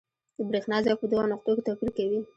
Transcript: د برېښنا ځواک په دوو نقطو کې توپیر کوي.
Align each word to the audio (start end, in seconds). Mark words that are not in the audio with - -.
د 0.37 0.39
برېښنا 0.49 0.77
ځواک 0.83 0.97
په 1.01 1.07
دوو 1.11 1.31
نقطو 1.33 1.51
کې 1.55 1.65
توپیر 1.67 1.89
کوي. 1.97 2.19